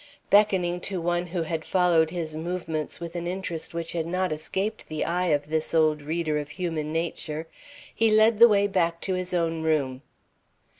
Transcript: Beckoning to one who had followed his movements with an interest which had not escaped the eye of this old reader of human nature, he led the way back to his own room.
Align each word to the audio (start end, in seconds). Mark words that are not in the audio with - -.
Beckoning 0.31 0.79
to 0.81 0.99
one 0.99 1.27
who 1.27 1.43
had 1.43 1.63
followed 1.63 2.09
his 2.09 2.35
movements 2.35 2.99
with 2.99 3.15
an 3.15 3.27
interest 3.27 3.75
which 3.75 3.91
had 3.91 4.07
not 4.07 4.31
escaped 4.31 4.87
the 4.87 5.05
eye 5.05 5.27
of 5.27 5.49
this 5.49 5.75
old 5.75 6.01
reader 6.01 6.39
of 6.39 6.49
human 6.49 6.91
nature, 6.91 7.45
he 7.93 8.09
led 8.09 8.39
the 8.39 8.47
way 8.49 8.65
back 8.65 8.99
to 9.01 9.13
his 9.13 9.31
own 9.31 9.61
room. 9.61 10.01